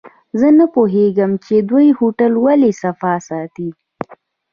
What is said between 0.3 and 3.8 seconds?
زه نه پوهیږم چي دوی هوټل ولي فعال ساتلی.